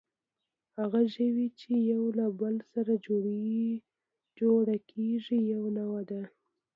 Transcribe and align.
هغه 0.79 1.01
ژوي، 1.13 1.47
چې 1.59 1.71
یو 1.91 2.03
له 2.17 2.25
بل 2.39 2.55
سره 2.71 2.93
جوړه 4.39 4.75
کېږي، 4.91 5.37
یوه 5.53 5.69
نوعه 5.77 6.01
ده. 6.11 6.21